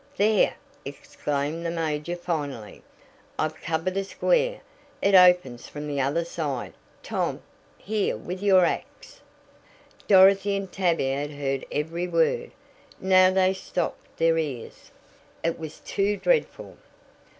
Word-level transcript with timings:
"There!" 0.17 0.55
exclaimed 0.83 1.63
the 1.63 1.69
major 1.69 2.15
finally. 2.15 2.81
"I've 3.37 3.61
covered 3.61 3.95
a 3.97 4.03
square. 4.03 4.61
It 4.99 5.13
opens 5.13 5.67
from 5.67 5.87
the 5.87 6.01
other 6.01 6.25
side. 6.25 6.73
Tom, 7.03 7.39
here 7.77 8.17
with 8.17 8.41
your 8.41 8.65
ax!" 8.65 9.21
Dorothy 10.07 10.55
and 10.55 10.71
Tavia 10.71 11.17
had 11.19 11.29
heard 11.29 11.67
every 11.71 12.07
word. 12.07 12.49
Now 12.99 13.29
they 13.29 13.53
stopped 13.53 14.17
their 14.17 14.39
ears. 14.39 14.89
It 15.43 15.59
was 15.59 15.79
too 15.81 16.17
dreadful. 16.17 16.77